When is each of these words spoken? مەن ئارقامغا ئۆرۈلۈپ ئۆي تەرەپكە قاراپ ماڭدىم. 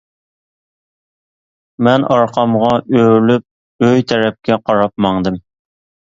مەن 1.87 2.05
ئارقامغا 2.15 2.71
ئۆرۈلۈپ 2.99 3.85
ئۆي 3.89 4.05
تەرەپكە 4.13 4.57
قاراپ 4.71 4.95
ماڭدىم. 5.07 5.39